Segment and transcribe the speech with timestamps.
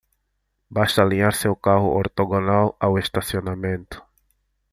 [0.77, 3.97] Basta alinhar seu carro ortogonal ao estacionamento.